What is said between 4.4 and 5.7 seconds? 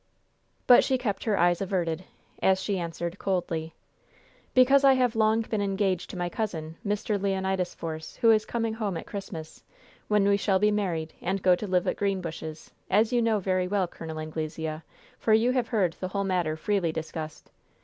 "Because I have long been